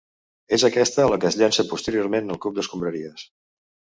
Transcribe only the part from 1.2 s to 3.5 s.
que es llança posteriorment al cub d'escombraries.